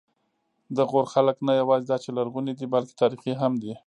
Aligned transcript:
د 0.75 0.77
غور 0.89 1.05
خلک 1.13 1.37
نه 1.47 1.53
یواځې 1.61 1.85
دا 1.87 1.97
چې 2.03 2.09
لرغوني 2.17 2.53
دي، 2.59 2.65
بلکې 2.73 2.99
تاریخي 3.01 3.33
هم 3.41 3.53
دي. 3.63 3.73